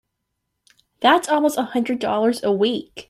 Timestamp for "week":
2.51-2.99